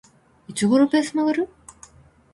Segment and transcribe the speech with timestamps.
[0.47, 1.47] いつ頃ベース曲がる？